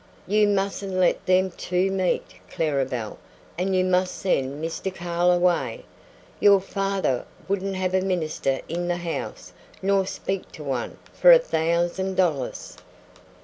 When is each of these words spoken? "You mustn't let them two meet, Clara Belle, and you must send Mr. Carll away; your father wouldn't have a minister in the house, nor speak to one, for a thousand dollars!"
"You 0.25 0.47
mustn't 0.47 0.93
let 0.93 1.27
them 1.27 1.51
two 1.51 1.91
meet, 1.91 2.23
Clara 2.49 2.85
Belle, 2.85 3.19
and 3.55 3.75
you 3.75 3.85
must 3.85 4.15
send 4.15 4.59
Mr. 4.59 4.91
Carll 4.91 5.29
away; 5.31 5.85
your 6.39 6.59
father 6.59 7.23
wouldn't 7.47 7.75
have 7.75 7.93
a 7.93 8.01
minister 8.01 8.61
in 8.67 8.87
the 8.87 8.97
house, 8.97 9.53
nor 9.79 10.07
speak 10.07 10.51
to 10.53 10.63
one, 10.63 10.97
for 11.13 11.31
a 11.31 11.37
thousand 11.37 12.15
dollars!" 12.15 12.77